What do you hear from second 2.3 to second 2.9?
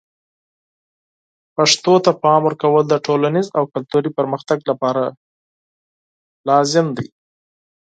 ورکول